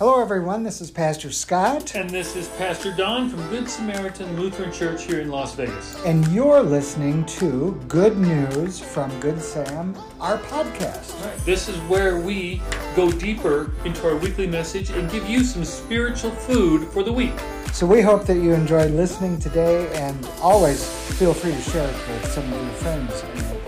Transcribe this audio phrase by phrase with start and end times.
[0.00, 0.62] Hello, everyone.
[0.62, 5.20] This is Pastor Scott, And this is Pastor Don from Good Samaritan Lutheran Church here
[5.20, 5.94] in Las Vegas.
[6.06, 11.44] and you're listening to Good News from Good Sam, our podcast.
[11.44, 12.62] This is where we
[12.96, 17.38] go deeper into our weekly message and give you some spiritual food for the week.
[17.74, 20.82] So we hope that you enjoyed listening today, and always
[21.18, 23.22] feel free to share it with some of your friends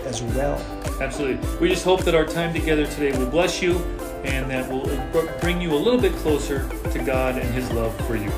[0.07, 0.59] as well.
[0.99, 1.47] Absolutely.
[1.59, 3.85] We just hope that our time together today will bless you
[4.23, 4.87] and that will
[5.41, 8.31] bring you a little bit closer to God and His love for you.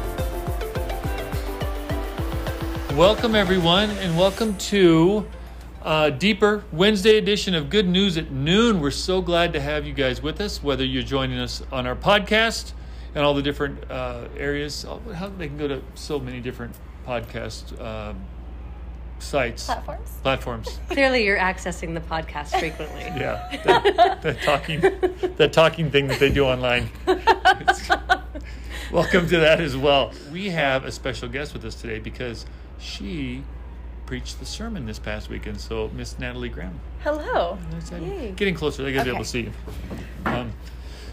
[2.97, 5.27] Welcome, everyone, and welcome to
[5.83, 8.79] uh, Deeper Wednesday edition of Good News at Noon.
[8.79, 11.95] We're so glad to have you guys with us, whether you're joining us on our
[11.95, 12.73] podcast
[13.13, 14.85] and all the different uh, areas.
[15.15, 16.75] How they can go to so many different
[17.05, 18.19] podcast um
[19.19, 20.09] sites, platforms.
[20.21, 20.79] platforms.
[20.89, 23.01] Clearly, you're accessing the podcast frequently.
[23.15, 24.81] Yeah, that, that talking,
[25.37, 26.89] that talking thing that they do online.
[28.91, 30.11] Welcome to that as well.
[30.31, 32.45] We have a special guest with us today because
[32.79, 33.43] she
[34.05, 35.59] preached the sermon this past weekend.
[35.59, 37.57] So, Miss Natalie Graham, Hello.
[38.35, 38.83] Getting closer.
[38.83, 39.51] They gotta be able to see you.
[40.25, 40.53] Um,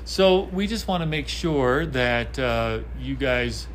[0.05, 3.69] so, we just want to make sure that uh, you guys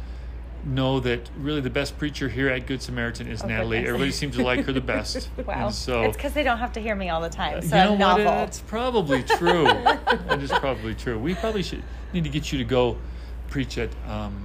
[0.68, 3.78] know that really the best preacher here at Good Samaritan is Oh, Natalie.
[3.78, 3.88] goodness.
[3.90, 5.30] Everybody seems to like her the best.
[5.46, 5.68] Wow.
[5.68, 7.62] And so it's because they don't have to hear me all the time.
[7.62, 7.98] So you know I'm what?
[8.00, 8.24] novel.
[8.26, 9.64] That's probably true.
[10.28, 11.18] that is probably true.
[11.18, 12.98] We probably should need to get you to go
[13.50, 14.36] preach at um,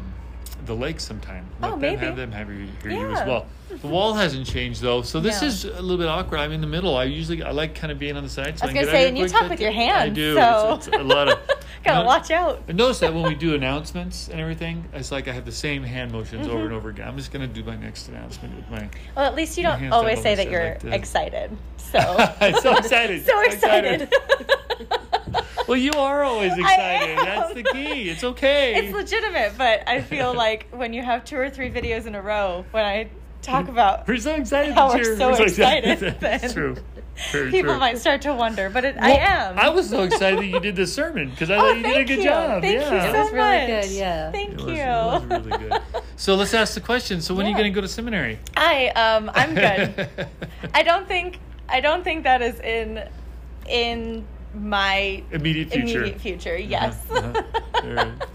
[0.67, 1.45] the lake sometime.
[1.61, 2.07] Let Oh, them maybe.
[2.07, 3.47] have them have you hear you as well.
[3.69, 5.49] The wall hasn't changed though, so this No.
[5.49, 6.39] is a little bit awkward.
[6.39, 6.97] I'm in the middle.
[6.97, 8.59] I usually I like kind of being on the side.
[8.59, 9.97] So I was get out say, and you talk with your hands.
[9.97, 10.35] I do.
[10.35, 11.39] so- It's, it's a lot of.
[11.85, 12.63] Gotta watch out.
[12.69, 15.83] I notice that when we do announcements and everything, it's like I have the same
[15.83, 16.55] hand motions Mm-hmm.
[16.57, 17.09] over and over again.
[17.09, 18.89] I'm just gonna do my next announcement with my.
[19.17, 21.57] Well, at least you don't always say that you're like excited.
[21.77, 21.99] So.
[22.41, 23.25] I'm so excited.
[23.27, 24.13] so excited.
[25.69, 27.19] Well, you are always excited.
[27.19, 28.11] That's the key.
[28.11, 28.75] It's okay.
[28.75, 32.21] it's legitimate, but I feel like when you have two or three videos in a
[32.21, 33.09] row, when I
[33.43, 34.75] talk about We're so excited.
[34.75, 36.77] How that we're so we're excited, That's then true.
[37.31, 37.79] Very people true.
[37.81, 39.59] might start to wonder, but it, I am.
[39.59, 41.97] I was so excited that you did this sermon because I Oh, thought you did
[41.99, 42.25] a good you.
[42.25, 42.63] job.
[42.63, 43.05] Thank you yeah.
[43.09, 43.83] It so was really much.
[43.85, 44.31] good, yeah.
[44.33, 44.73] Thank It was, you.
[44.75, 45.83] it was really good.
[46.17, 47.21] So let's ask the question.
[47.21, 48.39] So when are you going to go to seminary?
[48.57, 50.09] I um I'm good.
[50.75, 53.07] I don't think I don't think that is in
[53.69, 54.25] in
[54.55, 55.99] my Immediate future.
[55.99, 56.57] immediate future.
[56.59, 56.99] Yes.
[57.11, 57.29] Uh-huh,
[57.75, 57.83] uh-huh.
[57.87, 58.13] All right.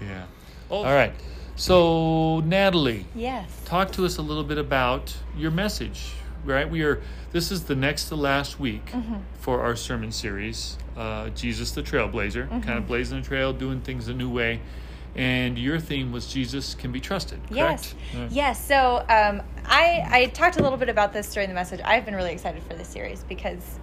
[0.00, 0.24] Yeah.
[0.70, 1.12] All right.
[1.56, 3.50] So Natalie, yes.
[3.64, 6.12] talk to us a little bit about your message
[6.44, 7.00] right we are
[7.32, 9.16] this is the next to last week Mm-hmm.
[9.40, 12.60] for our sermon series uh, jesus the trailblazer Mm-hmm.
[12.60, 14.60] kind of blazing the trail doing things a new way
[15.16, 17.92] and your theme was jesus can be trusted Yes.
[17.92, 17.94] correct?
[18.14, 18.28] Yeah.
[18.48, 18.64] Yes.
[18.66, 21.80] So um, I I talked a little bit about this during the message.
[21.84, 23.78] I've been really excited for this series because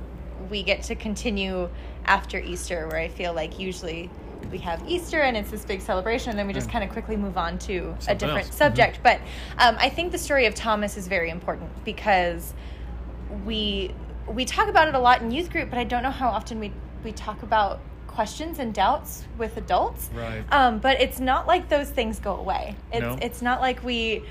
[0.50, 1.68] we get to continue
[2.06, 4.10] after Easter, where I feel like usually
[4.52, 7.18] we have Easter and it's this big celebration, and then we just kind of quickly
[7.18, 8.56] move on to a different else.
[8.56, 9.00] Subject.
[9.04, 9.20] But
[9.58, 12.54] um, I think the story of Thomas is very important because
[13.46, 13.94] we
[14.28, 16.60] we talk about it a lot in youth group, but I don't know how often
[16.60, 16.72] we
[17.04, 20.10] we talk about questions and doubts with adults.
[20.14, 20.44] Right.
[20.52, 22.76] Um, but it's not like those things go away.
[22.92, 23.18] It's No.
[23.22, 24.24] it's not like we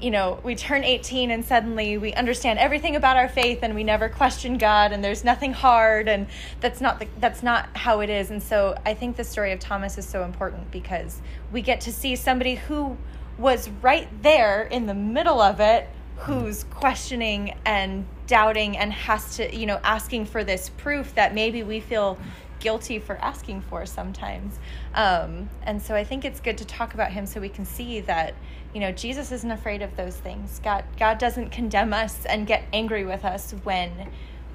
[0.00, 3.84] you know, we turn 18 and suddenly we understand everything about our faith and we
[3.84, 6.26] never question God and there's nothing hard and
[6.60, 8.30] that's not the, that's not how it is.
[8.30, 11.20] And so I think the story of Thomas is so important because
[11.52, 12.96] we get to see somebody who
[13.38, 19.56] was right there in the middle of it who's questioning and doubting and has to,
[19.56, 22.18] you know, asking for this proof that maybe we feel
[22.60, 24.58] guilty for asking for sometimes.
[24.94, 28.00] Um, and so I think it's good to talk about him so we can see
[28.00, 28.34] that,
[28.74, 30.60] you know, Jesus isn't afraid of those things.
[30.62, 34.08] God, God doesn't condemn us and get angry with us when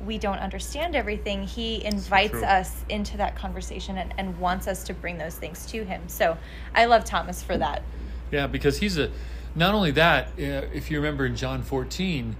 [0.06, 1.44] we don't understand everything.
[1.44, 2.44] He invites true.
[2.44, 6.02] us into that conversation and, and wants us to bring those things to him.
[6.08, 6.38] So
[6.74, 7.84] I love Thomas for that.
[8.31, 9.12] Yeah, because he's a.
[9.58, 12.36] Not only that, uh, if you remember in John 14,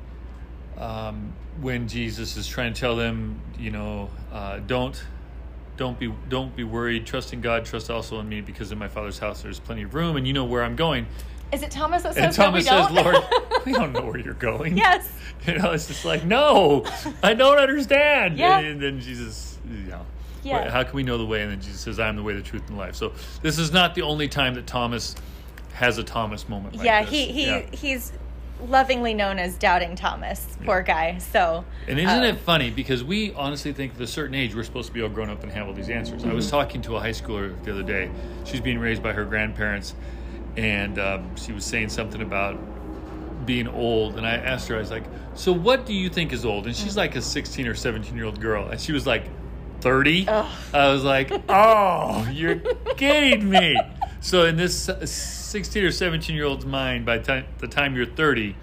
[0.78, 1.32] um,
[1.62, 5.02] when Jesus is trying to tell them, you know, uh, don't,
[5.78, 7.06] don't be, don't be worried.
[7.06, 7.64] Trust in God.
[7.64, 10.34] Trust also in me, because in my Father's house there's plenty of room, and you
[10.34, 11.08] know where I'm going.
[11.52, 13.14] Is it Thomas that And says Thomas that says, we don't?
[13.14, 14.78] Lord, we don't know where you're going.
[14.78, 15.10] yes.
[15.46, 16.84] You know, it's just like, no,
[17.22, 18.40] I don't understand.
[18.40, 18.58] Yeah.
[18.58, 20.04] And then Jesus, you know,
[20.42, 20.62] Yeah.
[20.62, 21.44] "Well, how can we know the way?
[21.44, 22.96] And then Jesus says, I am the way, the truth, and life.
[22.96, 23.14] So
[23.44, 25.14] this is not the only time that Thomas
[25.74, 26.78] has a Thomas moment.
[26.78, 27.12] Like yeah, this.
[27.12, 27.62] he he Yeah.
[27.72, 28.12] he's
[28.68, 30.58] lovingly known as doubting Thomas.
[30.66, 31.20] Poor guy.
[31.20, 34.64] So And isn't um, it funny because we honestly think at a certain age we're
[34.64, 36.24] supposed to be all grown up and have all these answers.
[36.24, 36.36] I Mm-hmm.
[36.38, 38.10] was talking to a high schooler the other day.
[38.46, 39.94] She's being raised by her grandparents,
[40.58, 42.58] and um, she was saying something about
[43.46, 44.18] being old.
[44.18, 45.04] And I asked her, I was like,
[45.36, 46.84] "So what do you think is old?" And Mm.
[46.84, 49.26] she's like a 16 or 17 year old girl, and she was like,
[49.82, 50.28] 30.
[50.28, 52.60] I was like, oh, you're
[52.98, 53.80] kidding me.
[54.20, 58.08] So in this 16 or 17 year old's mind, by the time, the time you're
[58.08, 58.56] 30,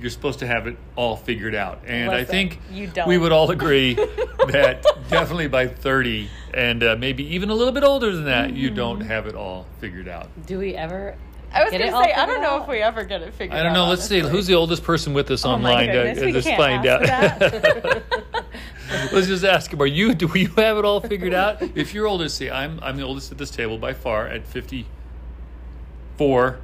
[0.00, 1.82] you're supposed to have it all figured out.
[1.86, 3.06] And I think you don't.
[3.06, 3.94] we would all agree
[4.48, 8.70] that definitely by 30 and uh, maybe even a little bit older than that, you
[8.70, 10.28] don't have it all figured out.
[10.46, 11.14] Do we ever?
[11.54, 12.62] I was going to say, I don't know out?
[12.62, 13.60] if we ever get it figured out.
[13.60, 13.88] I don't know.
[13.88, 14.20] Let's see.
[14.20, 15.86] Who's the oldest person with us Oh my online?
[15.92, 17.02] goodness, we let's can't find out.
[19.12, 19.80] let's just ask him.
[19.80, 20.14] Are you?
[20.14, 21.62] Do you have it all figured out?
[21.76, 26.58] If you're oldest, see, I'm I'm the oldest at this table by far at 54.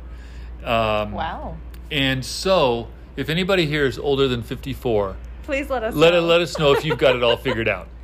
[0.65, 1.57] Um, Wow.
[1.91, 6.27] And so, if anybody here is older than 54, Please let us let it know.
[6.27, 7.89] let us know if you've got it all figured out.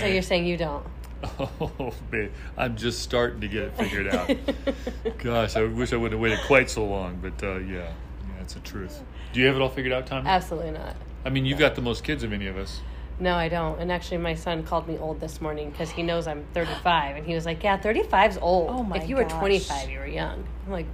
[0.00, 0.84] So you're saying you don't?
[1.38, 4.30] Oh man, I'm just starting to get it figured out.
[5.18, 8.54] Gosh, I wish I wouldn't have waited quite so long, but uh, yeah, yeah, it's
[8.54, 9.02] the truth.
[9.32, 10.28] Do you have it all figured out, Tommy?
[10.28, 10.96] Absolutely not.
[11.24, 12.80] I mean, you've got the most kids of any of us.
[13.18, 13.80] No, I don't.
[13.80, 17.26] And actually, my son called me old this morning because he knows I'm 35, and
[17.26, 18.70] he was like, "Yeah, 35's old.
[18.70, 20.86] Oh my if you were 25, you were young." I'm like,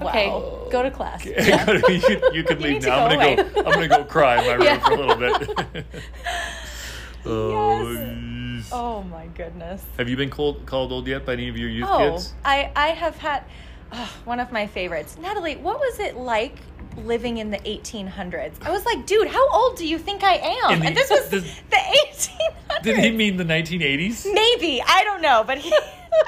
[0.00, 0.68] "Okay, Wow.
[0.70, 3.06] go to class." you could, you could leave need to now.
[3.06, 3.60] I'm go gonna go.
[3.60, 4.78] I'm gonna go cry in my room Yeah.
[4.78, 5.86] for a little bit.
[7.26, 8.33] oh, Yes.
[8.76, 9.84] Oh my goodness.
[9.98, 12.34] Have you been called called old yet by any of your youth Oh, kids?
[12.44, 13.44] I I have had
[13.92, 15.16] oh, one of my favorites.
[15.16, 16.56] Natalie, what was it like
[16.96, 18.54] living in the 1800s?
[18.62, 20.80] I was like, dude, how old do you think I am?
[20.80, 21.40] The- and this was the-
[21.70, 22.82] the 1800s.
[22.82, 24.26] Did he mean the 1980s?
[24.34, 25.72] Maybe I don't know, but he.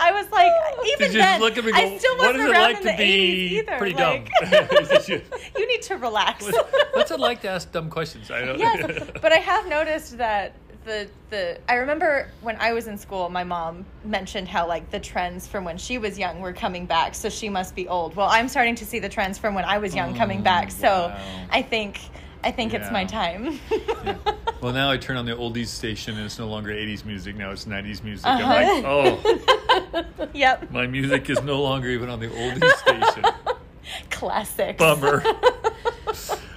[0.01, 0.51] I was like,
[1.01, 2.83] even then, look at me and I still what wasn't is it around like in
[2.83, 3.79] to the be 80s either.
[3.79, 5.21] pretty like, dumb?
[5.57, 6.49] you need to relax.
[6.93, 8.31] What's it like to ask dumb questions?
[8.31, 10.55] I don't yes, but I have noticed that
[10.87, 15.01] the the I remember when I was in school, my mom mentioned how like the
[15.01, 18.17] trends from when she was young were coming back, so she must be old.
[18.17, 20.71] Well, I'm starting to see the trends from when I was young coming Oh, back,
[20.71, 21.47] so wow.
[21.51, 22.01] I think
[22.43, 23.59] I think it's my time.
[23.71, 24.17] Yeah.
[24.63, 27.37] Well, now I turn on the oldies station and it's no longer 80s music.
[27.37, 28.27] Now it's 90s music.
[28.27, 28.43] Uh-huh.
[28.43, 33.25] I'm like, oh, yep, my music is no longer even on the oldies station.
[34.11, 34.79] Classic.
[34.79, 35.23] Bummer.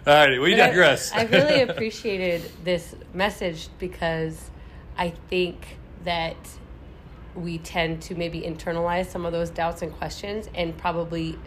[0.07, 1.11] All right, we But I- digress.
[1.13, 4.49] I, really appreciated this message because
[4.97, 6.37] I think that
[7.35, 11.37] we tend to maybe internalize some of those doubts and questions and probably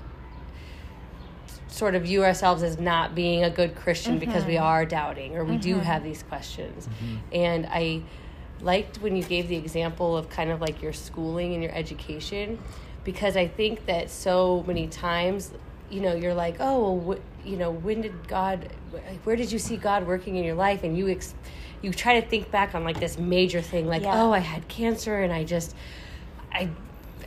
[1.69, 4.65] sort of view ourselves as not being a good Christian because we mm-hmm.
[4.65, 5.85] are doubting or we do mm-hmm.
[5.85, 6.87] have these questions.
[6.87, 7.17] Mm-hmm.
[7.33, 8.03] And I
[8.61, 12.59] liked when you gave the example of kind of like your schooling and your education
[13.05, 15.53] because I think that so many times,
[15.93, 18.69] you know, you're like, oh, well, wh- you know, when did God,
[19.25, 20.85] where did you see God working in your life?
[20.85, 21.35] And you, ex-
[21.83, 24.23] you try to think back on like this major thing, like, Yeah.
[24.23, 25.75] oh, I had cancer and I just,
[26.53, 26.69] I,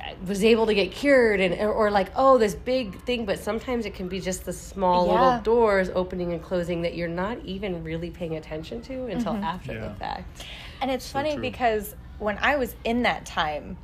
[0.02, 3.26] I was able to get cured, and or, or like, oh, this big thing.
[3.26, 5.14] But sometimes it can be just the small Yeah.
[5.14, 9.44] little doors opening and closing that you're not even really paying attention to until Mm-hmm.
[9.44, 9.88] after Yeah.
[9.88, 10.46] the fact.
[10.82, 11.42] And it's funny true.
[11.42, 13.78] because when I was in that time,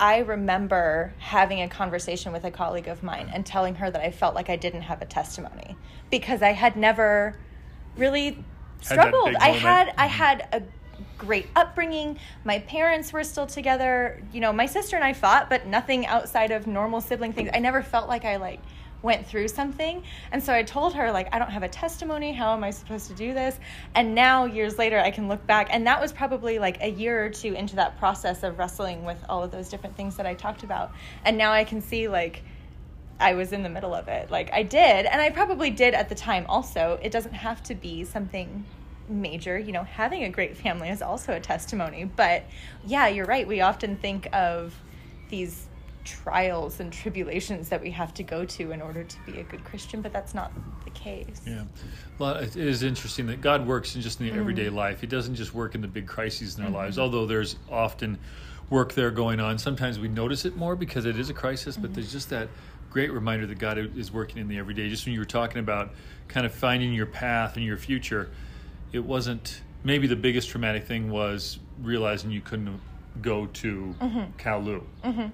[0.00, 4.10] I remember having a conversation with a colleague of mine and telling her that I
[4.10, 5.76] felt like I didn't have a testimony
[6.10, 7.38] because I had never
[7.98, 8.42] really
[8.80, 9.26] struggled.
[9.26, 10.62] big I had I had a
[11.18, 12.18] great upbringing.
[12.44, 14.22] My parents were still together.
[14.32, 17.50] You know, my sister and I fought, but nothing outside of normal sibling things.
[17.52, 18.60] I never felt like I like
[19.02, 20.02] went through something.
[20.32, 22.32] And so I told her like I don't have a testimony.
[22.32, 23.58] How am I supposed to do this?
[23.94, 27.24] And now years later I can look back and that was probably like a year
[27.24, 30.34] or two into that process of wrestling with all of those different things that I
[30.34, 30.92] talked about.
[31.24, 32.42] And now I can see like
[33.20, 34.30] I was in the middle of it.
[34.30, 36.98] Like I did, and I probably did at the time also.
[37.02, 38.64] It doesn't have to be something
[39.08, 39.58] major.
[39.58, 42.04] You know, having a great family is also a testimony.
[42.04, 42.44] But
[42.86, 43.46] yeah, you're right.
[43.46, 44.74] We often think of
[45.28, 45.66] these
[46.04, 49.64] trials and tribulations that we have to go to in order to be a good
[49.64, 50.52] Christian, but that's not
[50.84, 51.40] the case.
[51.46, 51.64] Yeah.
[52.18, 54.76] Well, it is interesting that God works in just in the everyday Mm-hmm.
[54.76, 55.00] life.
[55.00, 58.18] He doesn't just work in the big crises in our lives, although there's often
[58.68, 59.58] work there going on.
[59.58, 61.82] Sometimes we notice it more because it is a crisis, Mm-hmm.
[61.82, 62.48] but there's just that
[62.90, 64.88] great reminder that God is working in the everyday.
[64.88, 65.90] Just when you were talking about
[66.28, 68.30] kind of finding your path and your future,
[68.92, 72.80] it wasn't maybe the biggest traumatic thing was realizing you couldn't
[73.22, 74.38] go to Mm-hmm.
[74.38, 75.30] Kowloon.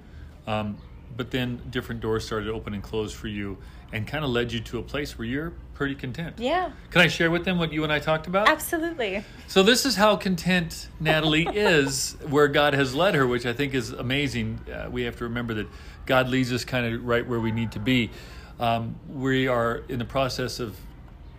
[0.47, 0.77] Um,
[1.17, 3.57] but then different doors started to open and close for you
[3.93, 6.37] and kind of led you to a place where you're pretty content.
[6.39, 8.49] Yeah, Can I share with them what you and I talked about?
[8.49, 9.25] absolutely.
[9.47, 13.75] So this is how content Natalie is, where God has led her, which I think
[13.75, 14.59] is amazing.
[14.71, 15.69] Uh, we have to remember that
[16.05, 18.11] God leads us kind of right where we need to be.
[18.59, 20.77] Um, we are in the process of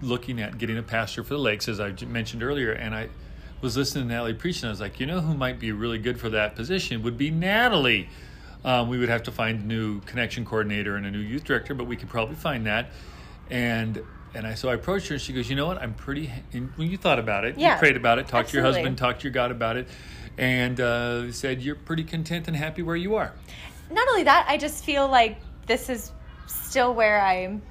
[0.02, 3.10] looking at getting a pastor for the lakes, as I mentioned earlier, and I
[3.62, 5.98] was listening to Natalie preach, and I was like, you know, who might be really
[5.98, 8.08] good for that position would be Natalie.
[8.66, 11.74] Um, we would have to find a new connection coordinator and a new youth director,
[11.74, 12.90] but we could probably find that.
[13.50, 14.02] And
[14.34, 15.78] and I so I approached her, and she goes, you know what?
[15.82, 16.32] I'm pretty.
[16.54, 18.98] And when you thought about it, Yeah, you prayed about it, talked to your husband,
[18.98, 19.88] talked to your God about it.
[20.38, 23.34] and uh, said you're pretty content and happy where you are.
[23.90, 26.12] Not only that, I just feel like this is
[26.46, 27.62] still where I'm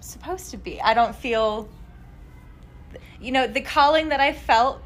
[0.00, 0.80] supposed to be.
[0.82, 1.68] I don't feel,
[3.20, 4.82] you know, the calling that I felt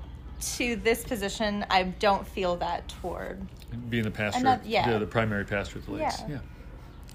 [0.57, 3.47] to this position, I don't feel that toward.
[3.75, 4.91] Being the pastor, And that- yeah.
[4.93, 6.21] the, the primary pastor at the lakes.
[6.21, 6.27] Yeah.
[6.29, 6.39] Yeah.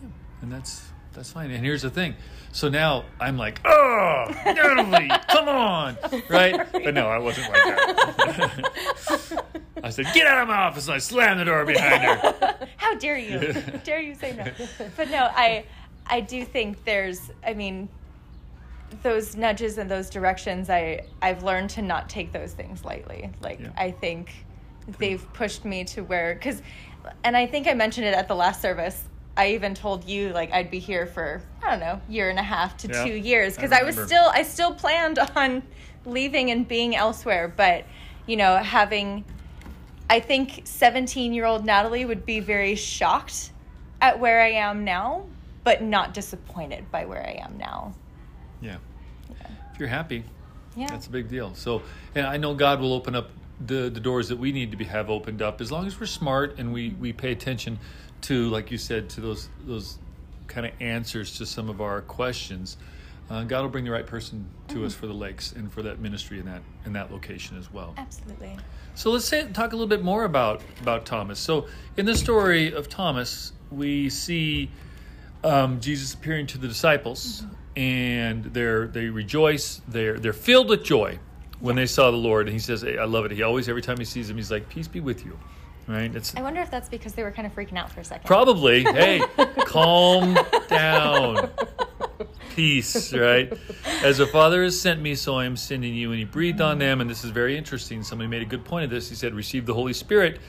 [0.01, 0.09] Yeah.
[0.41, 1.51] And that's that's fine.
[1.51, 2.15] And here's the thing.
[2.51, 5.97] So now I'm like, oh, Natalie, come on,
[6.29, 6.65] right?
[6.71, 9.45] But no, I wasn't like that.
[9.83, 12.67] I said, get out of my office, and I slammed the door behind her.
[12.77, 13.53] How dare you?
[13.53, 14.45] How dare you say no?
[14.97, 15.65] But no, I
[16.07, 17.87] I do think there's I mean
[19.03, 23.29] those nudges and those directions I I've learned to not take those things lightly.
[23.41, 23.69] Like Yeah.
[23.77, 24.31] I think
[24.97, 26.61] they've pushed me to where cuz
[27.23, 29.03] and I think I mentioned it at the last service.
[29.37, 32.43] I even told you like I'd be here for I don't know, year and a
[32.43, 35.63] half to Yeah, 2 years cuz I, was still I still planned on
[36.05, 37.85] leaving and being elsewhere, but
[38.25, 39.23] you know, having
[40.09, 43.51] I think 17 year old Natalie would be very shocked
[44.01, 45.25] at where I am now,
[45.63, 47.93] but not disappointed by where I am now.
[48.61, 48.77] Yeah.
[49.73, 50.23] If you're happy,
[50.75, 50.87] Yeah.
[50.87, 51.53] That's a big deal.
[51.55, 51.81] So,
[52.15, 53.29] and I know God will open up
[53.59, 56.05] the, the doors that we need to be, have opened up as long as we're
[56.05, 57.79] smart and we, we pay attention
[58.21, 59.97] to, like you said, to those those
[60.47, 62.77] kind of answers to some of our questions.
[63.29, 65.99] Uh, God will bring the right person to us for the lakes and for that
[65.99, 67.93] ministry in that in that location as well.
[67.97, 68.57] Absolutely.
[68.95, 71.39] So let's say, talk a little bit more about about Thomas.
[71.39, 74.71] So in the story of Thomas, we see
[75.43, 77.43] um, Jesus appearing to the disciples,
[77.75, 79.81] and they're they rejoice.
[79.87, 81.19] They're they're filled with joy
[81.59, 82.47] when they saw the Lord.
[82.47, 84.69] And he says, "I love it." He always, every time he sees him, he's like,
[84.69, 85.37] "Peace be with you."
[85.87, 86.15] Right?
[86.15, 88.27] It's I wonder if that's because they were kind of freaking out for a second.
[88.27, 88.83] probably.
[88.93, 89.23] hey,
[89.65, 90.37] calm
[90.67, 91.49] down.
[92.55, 93.51] Peace, right?
[94.03, 96.11] As the Father has sent me, so I am sending you.
[96.11, 98.03] And he breathed on them, and this is very interesting.
[98.03, 99.09] Somebody made a good point of this.
[99.09, 100.39] He said, Receive the Holy Spirit.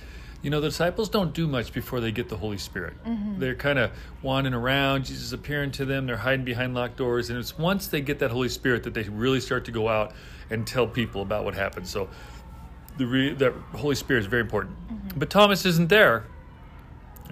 [0.43, 2.95] You know, the disciples don't do much before they get the Holy Spirit.
[3.05, 3.41] Mm-hmm.
[3.41, 3.93] They're kind of
[4.23, 7.29] wandering around, Jesus appearing to them, they're hiding behind locked doors.
[7.29, 10.13] And it's once they get that Holy Spirit that they really start to go out
[10.49, 11.87] and tell people about what happened.
[11.87, 12.09] So
[12.97, 14.77] the, re- the Holy Spirit is very important.
[14.89, 15.19] Mm-hmm.
[15.19, 16.25] But Thomas isn't there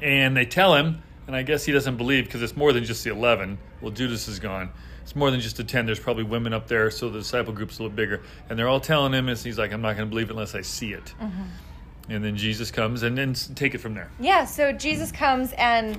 [0.02, 3.04] and they tell him, and I guess he doesn't believe because it's more than just
[3.04, 3.58] the 11.
[3.80, 4.70] Well, Judas is gone.
[5.02, 5.86] It's more than just the 10.
[5.86, 8.22] There's probably women up there, so the disciple group's a little bigger.
[8.48, 10.54] And they're all telling him, and he's like, I'm not going to believe it unless
[10.54, 11.14] I see it.
[11.20, 11.42] Mm-hmm.
[12.08, 14.10] And then Jesus comes, and then take it from there.
[14.18, 15.98] Yeah, so Jesus comes and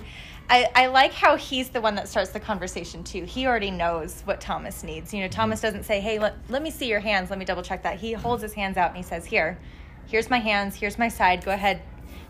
[0.50, 3.24] I, I like how he's the one that starts the conversation too.
[3.24, 5.14] He already knows what Thomas needs.
[5.14, 7.62] You know, Thomas doesn't say, Hey, let, let me see your hands, let me double
[7.62, 8.00] check that.
[8.00, 9.60] He holds his hands out and he says, Here,
[10.08, 11.84] here's my hands, here's my side, go ahead,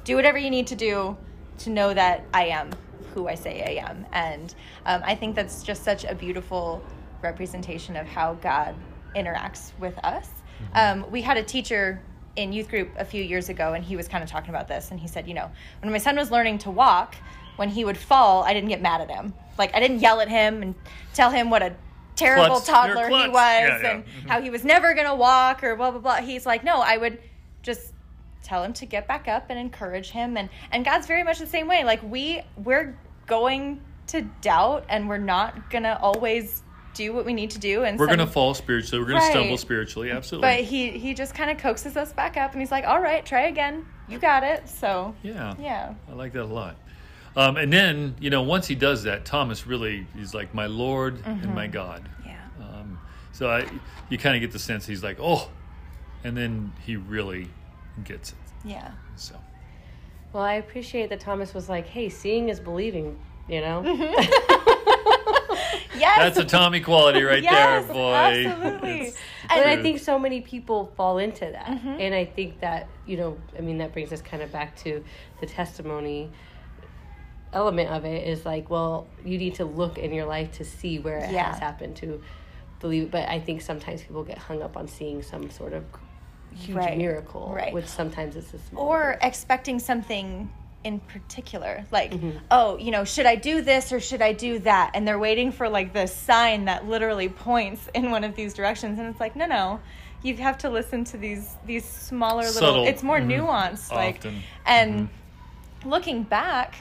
[0.04, 1.16] do whatever you need to do
[1.60, 2.72] to know that I am
[3.14, 4.06] who I say I am.
[4.12, 4.54] And
[4.86, 6.84] um, I think that's just such a beautiful
[7.22, 8.76] representation of how God
[9.16, 10.30] interacts with us.
[10.74, 12.02] Um, we had a teacher
[12.44, 14.92] in youth group a few years ago, and he was kind of talking about this.
[14.92, 17.16] And he said, You know, when my son was learning to walk,
[17.58, 19.34] when he would fall, I didn't get mad at him.
[19.58, 20.76] Like, I didn't yell at him and
[21.14, 21.76] tell him what a
[22.16, 22.68] terrible Klutz.
[22.68, 23.92] Toddler he was Yeah, yeah.
[23.92, 24.30] and Mhm.
[24.30, 26.16] how he was never going to walk or blah, blah, blah.
[26.18, 27.20] He's like, No, I would
[27.62, 27.94] just
[28.44, 31.46] tell him to get back up and encourage him and and God's very much the
[31.46, 36.64] same way like we we're going to doubt and we're not going to always
[37.04, 39.00] do what we need to do and We're some- going to fall spiritually.
[39.04, 39.32] We're going to Right.
[39.32, 40.12] stumble spiritually.
[40.12, 40.48] Absolutely.
[40.48, 43.26] but he he just kind of coaxes us back up and he's like all right
[43.26, 45.54] try again you got it so yeah.
[45.60, 46.76] yeah I like that a lot.
[47.36, 51.22] Um, and then, you know, once he does that, Thomas really is like, my Lord
[51.26, 52.10] and my God.
[52.26, 53.00] yeah Um,
[53.32, 53.66] so I,
[54.10, 55.48] you kind of get the sense he's like, oh,
[56.24, 57.48] and then he really
[58.04, 58.38] gets it.
[58.66, 59.36] yeah So
[60.34, 63.78] Well, I appreciate that Thomas was like, "Hey, seeing is believing," you know.
[66.00, 68.14] yes that's a Tommy quality right yes, there, boy.
[68.14, 69.16] absolutely It's-
[69.52, 72.00] and I think so many people fall into that, Mm-hmm.
[72.00, 75.04] and I think that you know, I mean, that brings us kind of back to
[75.42, 76.30] the testimony
[77.54, 78.28] element of it.
[78.28, 81.50] Is like, well, you need to look in your life to see where it Yeah.
[81.52, 82.22] has happened to
[82.80, 83.04] believe.
[83.06, 83.12] it.
[83.12, 85.84] But I think sometimes people get hung up on seeing some sort of
[86.54, 87.74] huge Right, miracle, right.
[87.74, 88.86] which sometimes it's a small.
[88.88, 89.28] or thing.
[89.28, 90.52] expecting something
[90.90, 92.38] in particular like Mm-hmm.
[92.50, 95.52] oh you know should i do this or should i do that and they're waiting
[95.52, 99.36] for like the sign that literally points in one of these directions and it's like
[99.36, 99.80] no no
[100.24, 103.30] you have to listen to these these smaller little it's more Mhm.
[103.46, 104.42] nuanced like Often.
[104.66, 105.90] and Mm-hmm.
[105.90, 106.74] looking back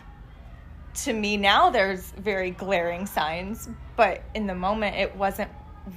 [1.04, 5.50] to me now there's very glaring signs but in the moment it wasn't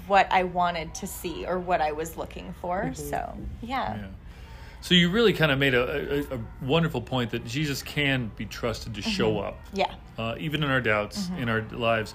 [0.08, 3.96] what i wanted to see or what i was looking for so yeah.
[3.96, 4.06] Yeah.
[4.82, 8.46] So you really kind of made a, a, a wonderful point that Jesus can be
[8.46, 12.14] trusted to show up, yeah uh, even in our doubts, in our lives.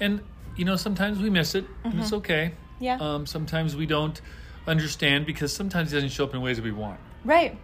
[0.00, 0.20] And,
[0.56, 2.52] you know, sometimes we miss it, and it's okay.
[2.80, 2.98] Yeah.
[3.00, 4.20] Um, sometimes we don't
[4.66, 7.00] understand because sometimes he doesn't show up in ways that we want.
[7.24, 7.58] right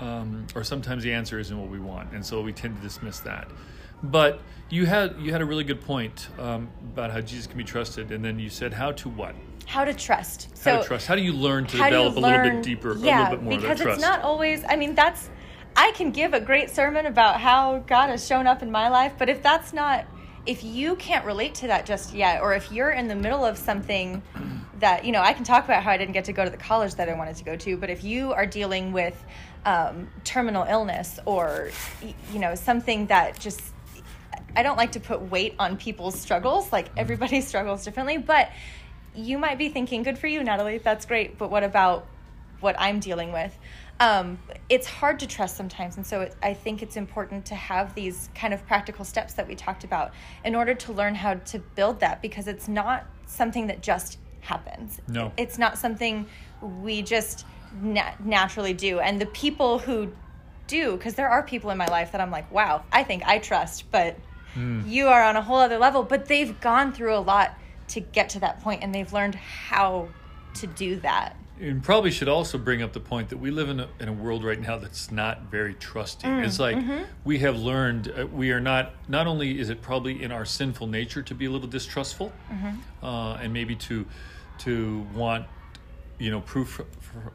[0.00, 3.20] um, or sometimes the answer isn't what we want, and so we tend to dismiss
[3.20, 3.48] that.
[4.02, 4.40] But
[4.70, 8.12] you had you had a really good point um, about how Jesus can be trusted,
[8.12, 9.34] and then you said how to what?
[9.66, 10.48] How to trust.
[10.50, 11.06] How so to trust?
[11.06, 13.22] How do you learn to how do you develop a little bit deeper, yeah, a
[13.22, 13.98] little bit more because of that trust?
[13.98, 14.64] it's not always.
[14.68, 15.30] I mean, that's.
[15.76, 19.12] I can give a great sermon about how God has shown up in my life,
[19.16, 20.06] but if that's not,
[20.44, 23.56] if you can't relate to that just yet, or if you're in the middle of
[23.56, 24.22] something
[24.80, 26.56] that you know, I can talk about how I didn't get to go to the
[26.56, 29.24] college that I wanted to go to, but if you are dealing with
[29.64, 31.70] um, terminal illness or
[32.32, 33.60] you know something that just
[34.58, 36.72] I don't like to put weight on people's struggles.
[36.72, 38.50] Like everybody struggles differently, but
[39.14, 40.78] you might be thinking, "Good for you, Natalie.
[40.78, 42.06] That's great." But what about
[42.58, 43.56] what I'm dealing with?
[44.00, 44.36] Um,
[44.68, 48.30] it's hard to trust sometimes, and so it, I think it's important to have these
[48.34, 50.12] kind of practical steps that we talked about
[50.44, 55.00] in order to learn how to build that because it's not something that just happens.
[55.06, 55.30] No.
[55.36, 56.26] it's not something
[56.82, 57.46] we just
[57.80, 58.98] na- naturally do.
[58.98, 60.12] And the people who
[60.66, 63.38] do, because there are people in my life that I'm like, wow, I think I
[63.38, 64.16] trust, but
[64.56, 66.02] you are on a whole other level.
[66.02, 70.08] But they've gone through a lot to get to that point, and they've learned how
[70.54, 71.36] to do that.
[71.60, 74.12] And probably should also bring up the point that we live in a, in a
[74.12, 76.30] world right now that's not very trusting.
[76.30, 77.02] Mm, it's like mm-hmm.
[77.24, 78.94] we have learned uh, we are not.
[79.08, 83.04] Not only is it probably in our sinful nature to be a little distrustful, Mm-hmm.
[83.04, 84.06] uh, and maybe to
[84.58, 85.46] to want
[86.18, 86.80] you know proof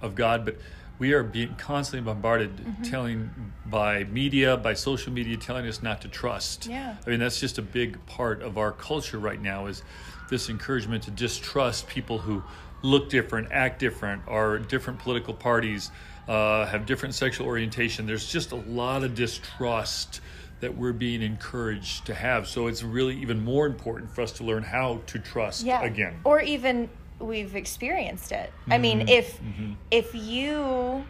[0.02, 0.58] of God, but
[1.00, 2.84] we are being constantly bombarded, Mm-hmm.
[2.84, 3.30] telling
[3.66, 6.68] by media, by social media, telling us not to trust.
[6.68, 6.96] Yeah.
[7.06, 9.82] I mean that's just a big part of our culture right now is
[10.30, 12.44] this encouragement to distrust people who
[12.84, 15.90] look different, act different, are different political parties,
[16.28, 18.06] uh, have different sexual orientation.
[18.06, 20.22] There's just a lot of distrust
[20.60, 22.48] that we're being encouraged to have.
[22.48, 26.20] So it's really even more important for us to learn how to trust yeah again.
[26.24, 26.90] or even
[27.24, 28.52] we've experienced it.
[28.70, 29.10] I mean mm-hmm.
[29.10, 29.74] if mm-hmm.
[29.92, 31.06] if you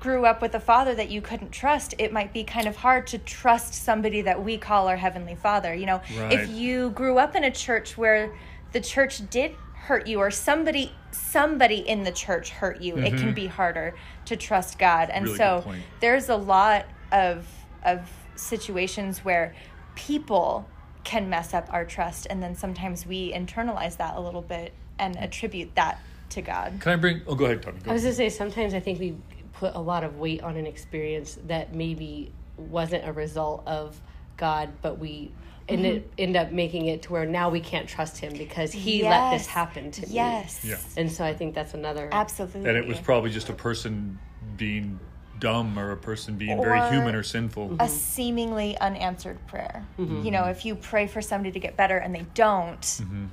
[0.00, 3.06] grew up with a father that you couldn't trust it might be kind of hard
[3.06, 5.74] to trust somebody that we call our heavenly father.
[5.74, 6.32] You know Right.
[6.32, 8.34] if you grew up in a church where
[8.72, 13.18] the church did hurt you or somebody somebody in the church hurt you it can
[13.18, 13.32] mm-hmm.
[13.32, 13.94] be harder
[14.26, 15.10] to trust god.
[15.10, 17.46] And Really so there's a lot of
[17.84, 19.54] of situations where
[19.94, 20.66] people
[21.04, 25.16] can mess up our trust and then sometimes we internalize that a little bit and
[25.18, 27.22] attribute that to god Can I bring?
[27.26, 27.78] Oh, go ahead, Tony.
[27.80, 29.16] Go I was gonna say sometimes I think we
[29.54, 34.00] put a lot of weight on an experience that maybe wasn't a result of
[34.36, 35.32] God, but we
[35.68, 35.96] end, Mm-hmm.
[35.96, 39.32] it, end up making it to where now we can't trust Him because He let
[39.32, 40.14] this happen to me.
[40.14, 40.76] yes Yeah.
[40.96, 42.08] And so I think that's another.
[42.12, 44.18] absolutely and it was probably just a person
[44.56, 45.00] being
[45.40, 47.76] dumb or a person being very human or sinful.
[47.80, 50.22] a seemingly unanswered prayer Mm-hmm.
[50.22, 53.24] you know if you pray for somebody to get better and they don't Mm-hmm.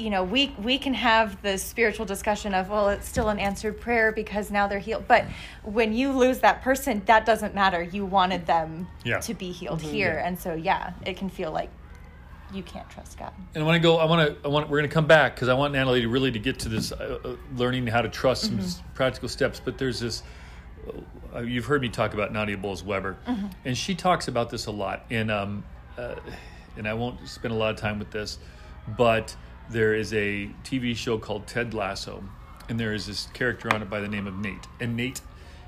[0.00, 3.78] You know we we can have the spiritual discussion of well it's still an answered
[3.80, 5.26] prayer because now they're healed but
[5.62, 9.20] when you lose that person that doesn't matter you wanted them Yeah.
[9.20, 11.68] to be healed here and so yeah it can feel like
[12.54, 13.98] you can't trust god And I want to go.
[13.98, 14.44] I want to.
[14.44, 14.68] I want.
[14.70, 16.90] We're going to come back because I want Natalie to really to get to this
[16.90, 19.60] uh, uh, learning how to trust some s- practical steps.
[19.64, 20.24] But there's this.
[21.32, 23.16] Uh, you've heard me talk about Nadia Bolz-Weber,
[23.64, 25.04] and she talks about this a lot.
[25.10, 25.62] And um,
[25.96, 26.16] uh,
[26.76, 28.38] and I won't spend a lot of time with this,
[28.98, 29.36] but
[29.70, 32.22] there is a TV show called Ted Lasso,
[32.68, 35.20] and there is this character on it by the name of Nate, and Nate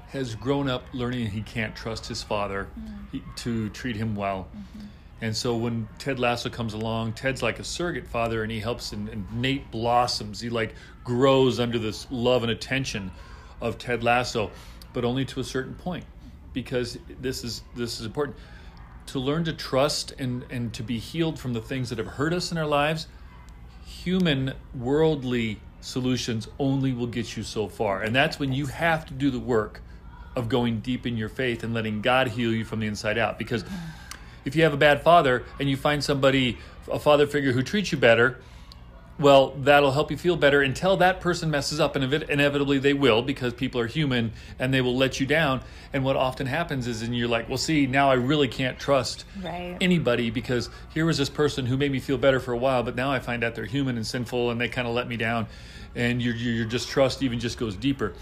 [0.09, 3.11] has grown up learning he can't trust his father mm.
[3.11, 4.49] he, to treat him well.
[4.51, 4.87] Mm-hmm.
[5.23, 8.93] And so when Ted Lasso comes along, Ted's like a surrogate father, and he helps,
[8.93, 10.41] and, and Nate blossoms.
[10.41, 13.13] He like grows under this love and attention
[13.61, 14.51] of Ted Lasso,
[14.93, 16.05] but only to a certain point,
[16.53, 18.37] because this is this is important
[19.07, 22.33] to learn to trust and and to be healed from the things that have hurt
[22.33, 23.07] us in our lives.
[24.05, 29.15] Human, worldly solutions only will get you so far, and that's when you have to
[29.15, 29.81] do the work
[30.35, 33.39] of going deep in your faith and letting God heal you from the inside out,
[33.39, 33.65] because
[34.45, 36.59] if you have a bad father and you find somebody,
[36.91, 38.41] a father figure who treats you better,
[39.23, 43.23] well, that'll help you feel better until that person messes up, and inevitably they will
[43.23, 45.63] because people are human and they will let you down.
[45.93, 49.25] And what often happens is, and you're like, well, see, now I really can't trust
[49.43, 49.77] Right.
[49.81, 52.97] anybody because here was this person who made me feel better for a while, but
[52.97, 55.47] now I find out they're human and sinful and they kind of let me down.
[55.95, 58.15] And your, your, your distrust even just goes deeper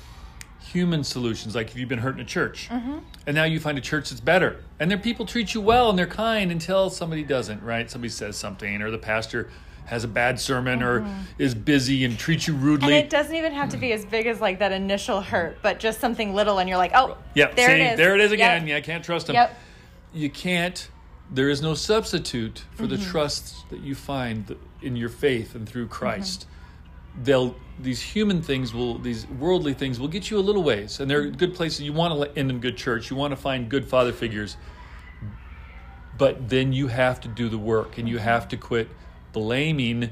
[0.60, 2.98] human solutions like if you've been hurt in a church mm-hmm.
[3.26, 5.98] and now you find a church that's better and their people treat you well and
[5.98, 9.50] they're kind until somebody doesn't right somebody says something or the pastor
[9.86, 11.04] has a bad sermon or
[11.38, 12.94] is busy and treats you rudely.
[12.94, 15.80] and it doesn't even have to be as big as like that initial hurt but
[15.80, 17.96] just something little and you're like oh yep there see, it is.
[17.96, 18.34] There it is Yep.
[18.38, 19.34] again yeah i can't trust him.
[19.34, 19.58] yep.
[20.12, 20.88] You can't
[21.32, 23.10] there is no substitute for the Mm-hmm.
[23.10, 26.46] trust that you find in your faith and through christ.
[27.22, 31.10] They'll these human things will these worldly things will get you a little ways and
[31.10, 31.80] they're good places.
[31.82, 33.10] You want to end in good church.
[33.10, 34.56] You want to find good father figures.
[36.16, 38.88] But then you have to do the work and you have to quit
[39.32, 40.10] blaming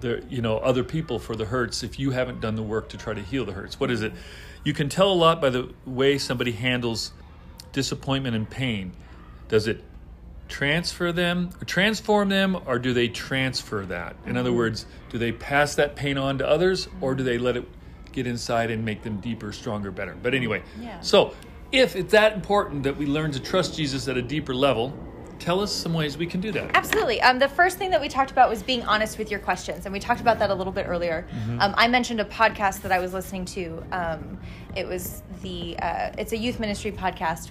[0.00, 2.96] the you know other people for the hurts if you haven't done the work to
[2.96, 3.78] try to heal the hurts.
[3.78, 4.12] What is it?
[4.64, 7.12] You can tell a lot by the way somebody handles
[7.72, 8.92] disappointment and pain.
[9.48, 9.82] Does it
[10.48, 14.16] transfer them or transform them or do they transfer that?
[14.26, 17.56] In other words do they pass that pain on to others or do they let
[17.56, 17.66] it
[18.12, 20.14] get inside and make them deeper stronger better?
[20.20, 21.00] But anyway Yeah.
[21.00, 21.34] so
[21.70, 24.92] if it's that important that we learn to trust jesus at a deeper level
[25.42, 27.20] tell us some ways we can do that Absolutely.
[27.20, 29.92] Um, the first thing that we talked about was being honest with your questions, and
[29.92, 31.26] we talked about that a little bit earlier.
[31.58, 33.82] Um, I mentioned a podcast that I was listening to.
[33.90, 34.38] Um,
[34.76, 37.50] it was the uh, it's a youth ministry podcast.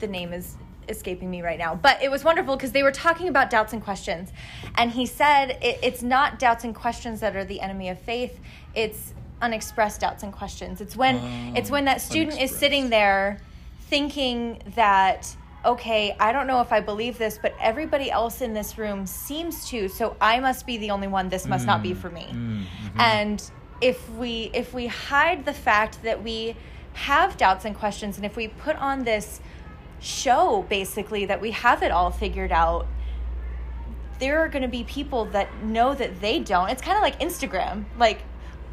[0.00, 0.56] The name is
[0.88, 3.82] escaping me right now, but it was wonderful because they were talking about doubts and
[3.82, 4.30] questions,
[4.76, 8.38] and he said it, it's not doubts and questions that are the enemy of faith.
[8.74, 10.80] It's unexpressed doubts and questions.
[10.80, 13.40] It's when Oh, it's when that student is sitting there
[13.88, 18.78] thinking that okay i don't know if i believe this but everybody else in this
[18.78, 21.96] room seems to so i must be the only one this must not be mm,
[21.96, 23.00] for me mm, mm-hmm.
[23.00, 26.56] and if we if we hide the fact that we
[26.94, 29.40] have doubts and questions and if we put on this
[30.00, 32.86] show basically that we have it all figured out
[34.22, 36.68] there are going to be people that know that they don't.
[36.68, 37.84] It's kind of like Instagram.
[37.98, 38.22] Like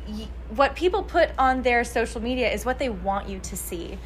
[0.08, 3.98] y- what people put on their social media is what they want you to see.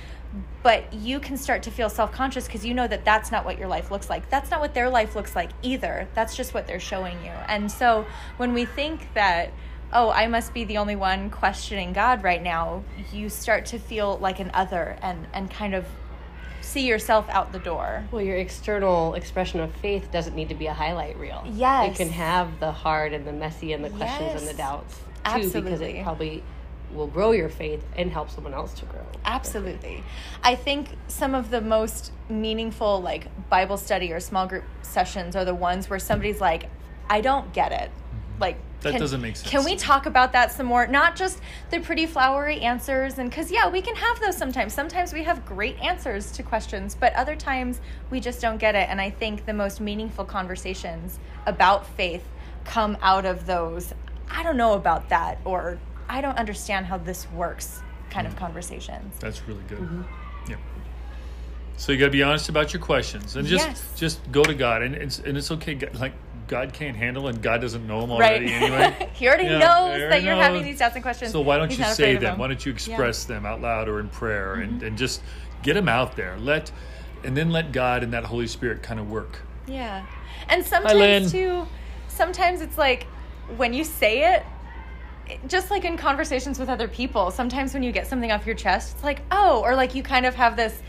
[0.63, 3.67] But you can start to feel self-conscious because you know that that's not what your
[3.67, 4.29] life looks like.
[4.29, 6.07] That's not what their life looks like either.
[6.15, 7.31] That's just what they're showing you.
[7.47, 8.05] And so
[8.37, 9.51] when we think that
[9.93, 14.17] oh, I must be the only one questioning God right now, you start to feel
[14.17, 15.85] like an other and and kind of
[16.61, 18.03] see yourself out the door.
[18.11, 21.43] Well, your external expression of faith doesn't need to be a highlight reel.
[21.45, 21.91] Yes.
[21.91, 24.99] It can have the hard and the messy and the questions and the doubts
[25.35, 26.41] too, because it probably
[26.93, 29.05] will grow your faith and help someone else to grow.
[29.25, 30.03] Absolutely.
[30.43, 35.45] I think some of the most meaningful like Bible study or small group sessions are
[35.45, 36.69] the ones where somebody's like,
[37.09, 37.91] I don't get it.
[38.39, 38.93] Like Mm-hmm.
[38.93, 39.49] That doesn't make sense.
[39.49, 40.87] Can we talk about that some more?
[40.87, 41.39] Not just
[41.71, 44.73] the pretty flowery answers and cuz yeah, we can have those sometimes.
[44.73, 47.79] Sometimes we have great answers to questions, but other times
[48.09, 52.25] we just don't get it and I think the most meaningful conversations about faith
[52.65, 53.93] come out of those
[54.29, 55.79] I don't know about that or
[56.09, 59.15] I don't understand how this works kind of conversations.
[59.19, 59.79] That's really good.
[59.79, 60.01] Mm-hmm.
[60.51, 60.57] Yeah.
[61.77, 63.91] So you got to be honest about your questions and just Yes.
[63.95, 65.77] just go to God and it's and it's okay.
[65.93, 66.13] Like
[66.47, 68.53] God can't handle and God doesn't know them already Right.
[68.61, 69.09] anyway.
[69.13, 70.43] he already Yeah, knows he that already you're knows.
[70.43, 71.31] having these doubts and questions.
[71.31, 72.37] So why don't He's you say of them?
[72.37, 72.77] Why don't you Yeah.
[72.77, 72.91] Mm-hmm.
[72.91, 75.21] express them out loud or in prayer and and just
[75.63, 76.37] get them out there.
[76.37, 76.71] Let
[77.23, 79.39] and then let God and that Holy Spirit kind of work.
[79.65, 80.05] Yeah.
[80.49, 80.69] And Lynn.
[81.29, 81.67] sometimes too,
[82.09, 83.05] sometimes it's like
[83.57, 84.45] when you say it, it-
[85.47, 88.95] just like in conversations with other people, sometimes when you get something off your chest,
[88.95, 90.81] it's like, oh, or like you kind of have this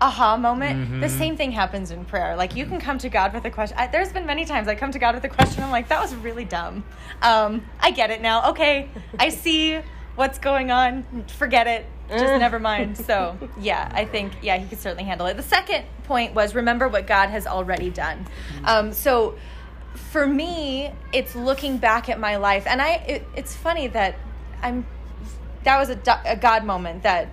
[0.00, 1.00] aha moment.
[1.00, 2.34] The same thing happens in prayer.
[2.36, 3.76] Like you can come to God with a question.
[3.78, 5.62] I, there's been many times I come to God with a question.
[5.62, 6.84] I'm like, that was really dumb.
[7.22, 8.50] Um, I get it now.
[8.50, 8.88] Okay,
[9.18, 9.80] I see
[10.16, 11.24] what's going on.
[11.28, 11.86] Forget it.
[12.10, 12.98] Just never mind.
[12.98, 15.36] So yeah, I think yeah he could certainly handle it.
[15.36, 18.26] The second point was remember what God has already done.
[18.64, 19.36] Um, so
[19.94, 22.94] for me, it's looking back at my life, and I.
[22.94, 24.16] It, it's funny that
[24.62, 24.86] I'm.
[25.64, 27.28] That was a, a God moment that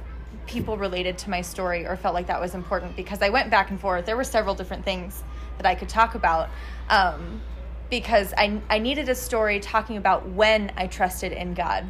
[0.45, 3.69] people related to my story or felt like that was important because I went back
[3.69, 4.06] and forth.
[4.06, 5.24] There were several different things
[5.58, 6.50] that I could talk about.
[6.89, 7.41] Um,
[7.89, 11.88] because I, I needed a story talking about when I trusted in God.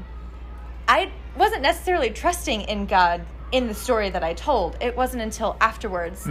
[0.87, 4.77] I wasn't necessarily trusting in God in the story that I told.
[4.79, 6.25] It wasn't until afterwards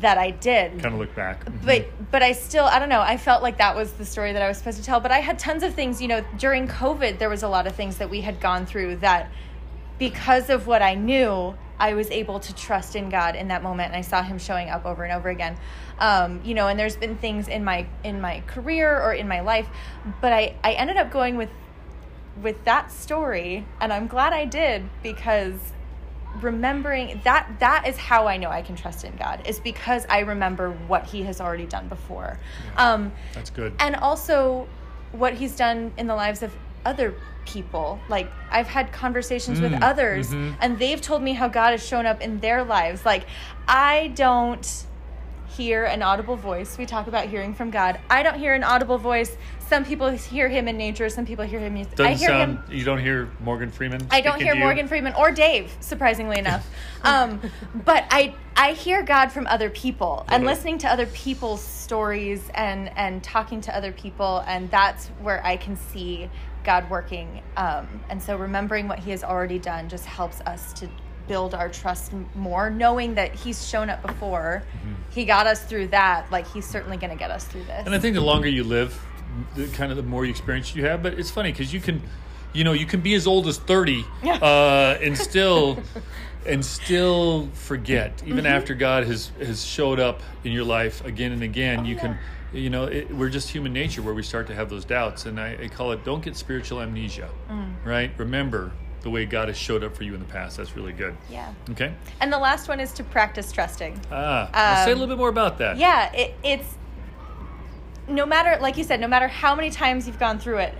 [0.00, 0.82] that I did.
[0.82, 1.44] Kind of look back.
[1.64, 4.42] but but I still I don't know I felt like that was the story that
[4.42, 5.00] I was supposed to tell.
[5.00, 7.74] But I had tons of things you know during COVID there was a lot of
[7.74, 9.30] things that we had gone through that
[9.98, 13.88] because of what I knew I was able to trust in God in that moment.
[13.88, 15.56] And I saw him showing up over and over again.
[15.98, 19.40] Um, you know and there's been things in my in my career or in my
[19.40, 19.68] life.
[20.20, 21.50] But I I ended up going with
[22.40, 23.66] with that story.
[23.80, 25.58] And I'm glad I did because
[26.40, 30.20] remembering that that is how I know I can trust in God is because I
[30.20, 32.38] remember what he has already done before.
[32.76, 33.74] Um That's good.
[33.78, 34.66] and also
[35.12, 36.54] what he's done in the lives of
[36.86, 37.14] other
[37.44, 38.00] people.
[38.08, 40.56] Like I've had conversations with Mm, others mhm.
[40.60, 43.04] and they've told me how God has shown up in their lives.
[43.04, 43.26] Like
[43.68, 44.84] I don't
[45.48, 46.78] hear an audible voice.
[46.78, 48.00] We talk about hearing from God.
[48.08, 49.36] I don't hear an audible voice.
[49.72, 52.58] Some people hear him in nature, some people hear him Doesn't I hear sound.
[52.58, 54.06] him You don't hear Morgan Freeman.
[54.10, 54.60] I don't hear you?
[54.60, 56.68] Morgan Freeman or Dave, surprisingly enough.
[57.04, 57.40] Um,
[57.74, 62.96] but I I hear God from other people and listening to other people's stories and
[62.96, 66.30] and talking to other people, and that's where I can see
[66.62, 67.42] God working.
[67.56, 70.88] Um, and so remembering what He has already done just helps us to
[71.26, 74.62] build our trust more, knowing that He's shown up before.
[75.10, 76.30] He got us through that.
[76.30, 77.84] Like He's certainly going to get us through this.
[77.84, 79.00] And I think the longer you live,
[79.54, 81.02] the kind of the more experience you have.
[81.02, 82.02] But it's funny because you can,
[82.52, 85.82] you know, you can be as old as thirty uh, and still
[86.46, 88.46] and still forget, even Mm-hmm.
[88.46, 91.80] after God has has showed up in your life again and again.
[91.80, 92.00] Oh, you yeah.
[92.00, 92.18] can.
[92.54, 95.40] You know, it, we're just human nature where we start to have those doubts, and
[95.40, 97.72] I, I call it "don't get spiritual amnesia." Mm.
[97.82, 98.10] Right?
[98.18, 100.58] Remember the way God has showed up for you in the past.
[100.58, 101.16] That's really good.
[101.30, 101.52] yeah.
[101.70, 101.92] Okay.
[102.20, 103.98] And the last one is to practice trusting.
[104.12, 105.76] Ah, let's say a Um, little bit more about that.
[105.78, 106.76] Yeah, it, it's
[108.08, 110.74] no matter, like you said, no matter how many times you've gone through it,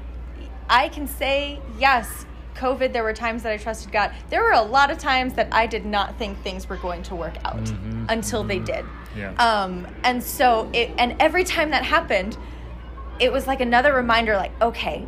[0.69, 4.13] I can say, yes, COVID, there were times that I trusted God.
[4.31, 7.15] There were a lot of times that I did not think things were going to
[7.15, 7.73] work out
[8.09, 8.85] until they did.
[9.17, 9.33] Yeah.
[9.35, 12.37] Um, and so, it, and every time that happened,
[13.19, 15.07] it was like another reminder like, okay,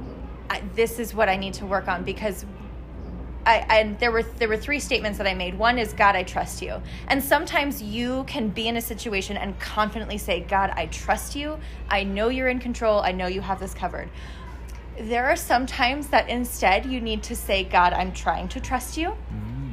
[0.51, 2.45] I, this is what I need to work on because
[3.47, 5.59] I, and there were there were three statements that I made.
[5.59, 6.81] One is God, I trust you.
[7.09, 11.59] And sometimes you can be in a situation and confidently say, God, I trust you.
[11.91, 13.01] I know you're in control.
[13.01, 14.09] I know you have this covered.
[14.99, 18.97] There are some times that instead you need to say, God, I'm trying to trust
[18.97, 19.15] you.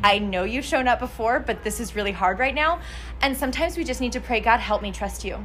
[0.03, 2.79] I know you've shown up before, but this is really hard right now.
[3.21, 5.35] And sometimes we just need to pray, God, help me trust you.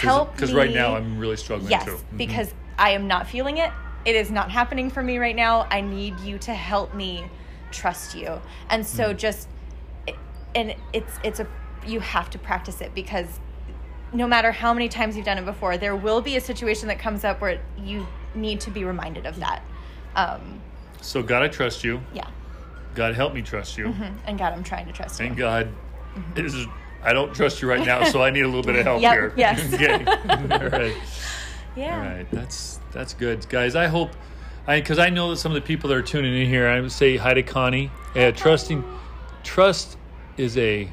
[0.00, 2.00] Help Because right now I'm really struggling Yes, too.
[2.14, 2.16] Mhm.
[2.16, 3.70] because I am not feeling it.
[4.06, 5.66] It is not happening for me right now.
[5.70, 7.24] I need you to help me
[7.70, 8.40] trust you.
[8.70, 9.16] And so Hmm.
[9.16, 9.48] just
[10.54, 11.46] and it's it's a
[11.86, 13.38] you have to practice it because
[14.12, 16.98] no matter how many times you've done it before, there will be a situation that
[16.98, 19.62] comes up where you need to be reminded of that.
[20.14, 20.60] Um,
[21.00, 22.00] So God, I trust you.
[22.14, 22.26] yeah.
[22.94, 23.94] God, help me trust you.
[24.26, 25.26] And God, I'm trying to trust you.
[25.26, 25.68] And God,
[26.34, 26.66] is
[27.02, 29.12] I don't trust you right now, so I need a little bit of help Yep,
[29.12, 29.32] here.
[29.36, 29.74] yes.
[29.74, 30.06] okay.
[30.50, 30.94] All right.
[31.76, 31.94] Yeah.
[31.94, 32.26] All right.
[32.30, 33.76] That's that's good, guys.
[33.76, 34.12] I hope,
[34.66, 36.68] because I know that some of the people that are tuning in here.
[36.68, 37.90] I would say hi to Connie.
[38.14, 38.84] Yeah, trusting,
[39.44, 39.96] trust
[40.36, 40.88] is a.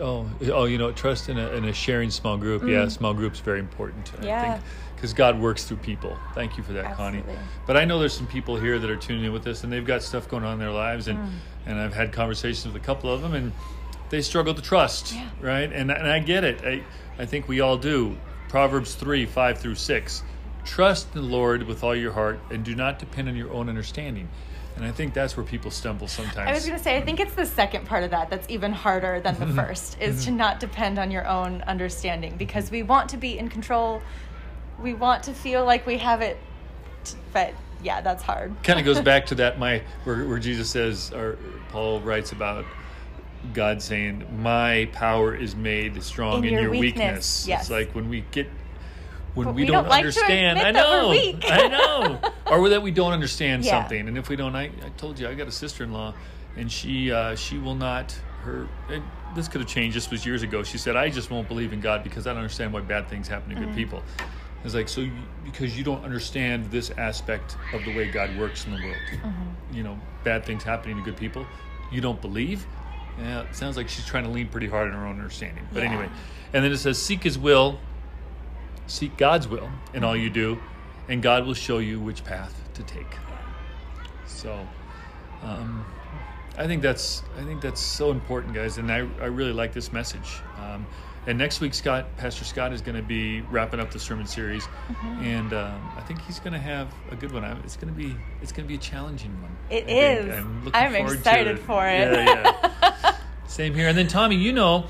[0.00, 2.62] Oh, oh, you know, trust in a, in a sharing small group.
[2.66, 4.12] Yeah, small group's very important.
[4.14, 4.24] I Mm.
[4.24, 4.52] Yeah.
[4.52, 4.64] think,
[4.96, 6.18] because God works through people.
[6.34, 7.22] Thank you for that, Connie.
[7.66, 9.86] But I know there's some people here that are tuning in with us, and they've
[9.86, 11.28] got stuff going on in their lives, and Mm.
[11.66, 13.52] and I've had conversations with a couple of them, and
[14.10, 15.28] they struggle to trust, Yeah.
[15.40, 15.72] right?
[15.72, 16.60] And and I get it.
[16.64, 16.82] I
[17.22, 18.16] I think we all do.
[18.48, 20.22] Proverbs three five through six.
[20.68, 24.28] Trust the Lord with all your heart, and do not depend on your own understanding.
[24.76, 26.48] And I think that's where people stumble sometimes.
[26.48, 28.72] I was going to say, I think it's the second part of that that's even
[28.72, 33.08] harder than the first, is to not depend on your own understanding because we want
[33.08, 34.02] to be in control.
[34.80, 36.38] We want to feel like we have it,
[37.32, 38.54] but yeah, that's hard.
[38.62, 41.38] kind of goes back to that my where, where Jesus says or
[41.70, 42.64] Paul writes about
[43.54, 47.60] God saying, "My power is made strong In in, your your, weakness." weakness." Yes.
[47.62, 48.48] It's like when we get
[49.38, 50.58] when But we, we don't, don't like understand.
[50.58, 51.48] I admit that we're know.
[51.48, 52.20] I know,
[52.50, 53.80] or that we don't understand Yeah.
[53.80, 54.08] something.
[54.08, 56.12] And if we don't, I, I told you I got a sister-in-law,
[56.56, 58.68] and she uh, she will not her.
[59.36, 59.96] This could have changed.
[59.96, 60.62] This was years ago.
[60.64, 63.28] She said, "I just won't believe in God because I don't understand why bad things
[63.28, 63.64] happen to Mm-hmm.
[63.66, 64.02] good people."
[64.64, 65.12] It's like so you,
[65.44, 68.96] because you don't understand this aspect of the way God works in the world.
[69.12, 69.74] Mm-hmm.
[69.76, 71.46] You know, bad things happening to good people.
[71.92, 72.66] You don't believe.
[73.20, 75.64] Yeah, it sounds like she's trying to lean pretty hard on her own understanding.
[75.72, 75.90] But Yeah.
[75.90, 76.08] anyway,
[76.52, 77.78] and then it says, "Seek His will,
[78.88, 80.58] seek God's will in all you do,
[81.08, 83.06] and God will show you which path to take."
[84.26, 84.66] So,
[85.42, 85.84] um,
[86.56, 89.92] I think that's I think that's so important, guys, and I, I really like this
[89.92, 90.40] message.
[90.60, 90.86] Um,
[91.26, 94.64] and next week, Scott, Pastor Scott, is going to be wrapping up the sermon series,
[94.64, 95.24] Mm-hmm.
[95.24, 97.44] and um, I think he's going to have a good one.
[97.64, 99.54] It's going to be it's going to be a challenging one.
[99.70, 100.34] It is.
[100.34, 102.12] I'm, I'm excited for it.
[102.12, 103.16] Yeah, yeah.
[103.46, 103.88] Same here.
[103.88, 104.86] And then Tommy, you know,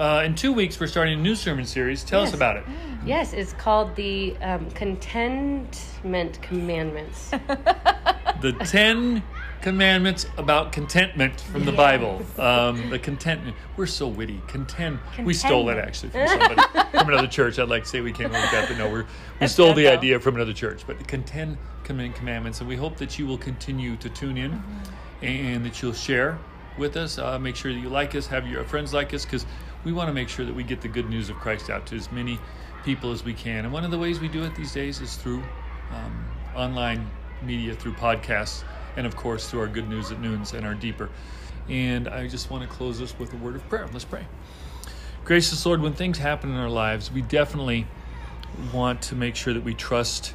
[0.00, 2.02] uh, in two weeks we're starting a new sermon series.
[2.02, 2.64] Tell us about it.
[3.04, 7.30] Yes, it's called the um, Contentment Commandments.
[8.40, 9.22] the Ten
[9.60, 12.22] Commandments about contentment from the Bible.
[12.38, 13.54] Um, the contentment.
[13.76, 14.40] We're so witty.
[14.48, 14.98] Content.
[15.22, 17.58] We stole it actually from somebody from another church.
[17.58, 19.04] I'd like to say we came up with that, but no, we're,
[19.38, 20.84] we stole the idea from another church.
[20.86, 25.26] But the content commandments, and we hope that you will continue to tune in Mm-hmm.
[25.26, 26.38] and that you'll share
[26.78, 27.18] with us.
[27.18, 29.44] Uh, make sure that you like us, have your friends like us, because
[29.84, 31.96] we want to make sure that we get the good news of Christ out to
[31.96, 32.38] as many
[32.84, 33.64] people as we can.
[33.64, 35.42] And one of the ways we do it these days is through
[35.90, 37.10] um, online
[37.42, 38.64] media, through podcasts,
[38.96, 41.08] and of course through our Good News at Noons and our Deeper.
[41.68, 43.88] And I just want to close this with a word of prayer.
[43.92, 44.26] Let's pray.
[45.24, 47.86] Gracious Lord, when things happen in our lives, we definitely
[48.72, 50.34] want to make sure that we trust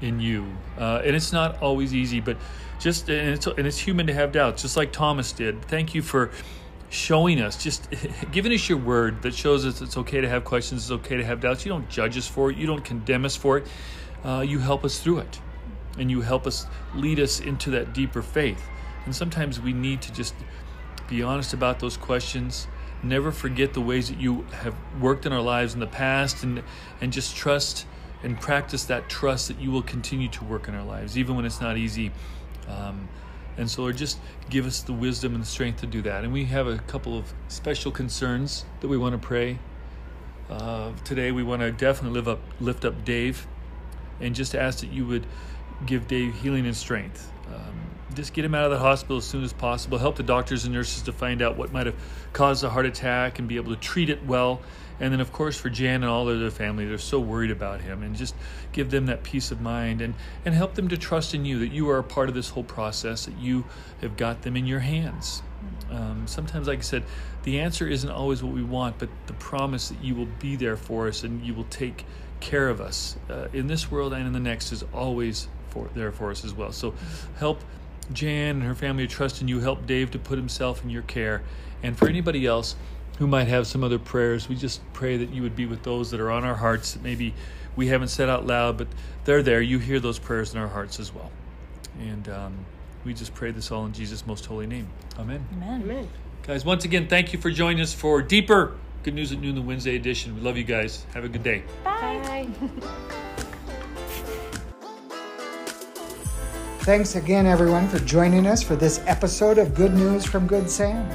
[0.00, 0.46] in you.
[0.78, 2.36] Uh, and it's not always easy, but
[2.78, 5.62] just and it's and it's human to have doubts, just like Thomas did.
[5.66, 6.30] Thank you for
[6.90, 7.88] showing us, just
[8.32, 11.24] giving us your word that shows us it's okay to have questions, it's okay to
[11.24, 11.64] have doubts.
[11.64, 13.66] You don't judge us for it, you don't condemn us for it.
[14.24, 15.40] Uh, you help us through it.
[15.98, 18.62] and you help us lead us into that deeper faith.
[19.04, 20.34] And sometimes we need to just
[21.08, 22.68] be honest about those questions.
[23.02, 26.62] Never forget the ways that you have worked in our lives in the past and
[27.00, 27.86] and just trust
[28.22, 31.44] and practice that trust that you will continue to work in our lives, even when
[31.46, 32.12] it's not easy.
[32.68, 33.08] Um,
[33.60, 34.18] and so, Lord, just
[34.48, 36.24] give us the wisdom and the strength to do that.
[36.24, 39.58] And we have a couple of special concerns that we want to pray.
[40.48, 43.46] Uh, today, we want to definitely live up, lift up Dave
[44.18, 45.26] and just ask that you would
[45.84, 47.30] give Dave healing and strength.
[47.48, 47.74] Um,
[48.14, 49.98] just get him out of the hospital as soon as possible.
[49.98, 51.96] Help the doctors and nurses to find out what might have
[52.32, 54.62] caused the heart attack and be able to treat it well.
[55.00, 57.80] And then, of course, for Jan and all of their family, they're so worried about
[57.80, 58.02] him.
[58.02, 58.34] And just
[58.72, 61.72] give them that peace of mind and, and help them to trust in you that
[61.72, 63.64] you are a part of this whole process, that you
[64.02, 65.42] have got them in your hands.
[65.90, 67.04] Um, sometimes, like I said,
[67.42, 70.76] the answer isn't always what we want, but the promise that you will be there
[70.76, 72.04] for us and you will take
[72.40, 76.12] care of us uh, in this world and in the next is always for, there
[76.12, 76.72] for us as well.
[76.72, 76.94] So
[77.38, 77.62] help
[78.12, 79.60] Jan and her family to trust in you.
[79.60, 81.42] Help Dave to put himself in your care.
[81.82, 82.76] And for anybody else
[83.20, 86.10] who might have some other prayers, we just pray that you would be with those
[86.10, 87.34] that are on our hearts that maybe
[87.76, 88.88] we haven't said out loud, but
[89.26, 89.60] they're there.
[89.60, 91.30] You hear those prayers in our hearts as well.
[92.00, 92.64] And um,
[93.04, 94.88] we just pray this all in Jesus' most holy name.
[95.18, 95.44] Amen.
[95.52, 95.82] Amen.
[95.82, 96.08] Amen.
[96.44, 99.60] Guys, once again, thank you for joining us for Deeper Good News at Noon, the
[99.60, 100.34] Wednesday edition.
[100.34, 101.04] We love you guys.
[101.12, 101.62] Have a good day.
[101.84, 102.22] Bye.
[102.24, 102.48] Bye.
[106.80, 111.06] Thanks again, everyone, for joining us for this episode of Good News from Good Sam.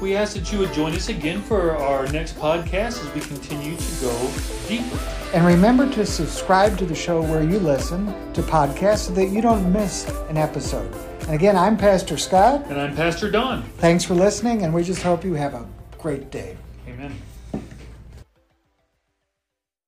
[0.00, 3.76] We ask that you would join us again for our next podcast as we continue
[3.76, 4.32] to go
[4.66, 4.98] deeper.
[5.34, 9.42] And remember to subscribe to the show where you listen to podcasts so that you
[9.42, 10.92] don't miss an episode.
[11.22, 12.64] And again, I'm Pastor Scott.
[12.68, 13.62] And I'm Pastor Don.
[13.76, 16.56] Thanks for listening, and we just hope you have a great day.
[16.88, 17.14] Amen.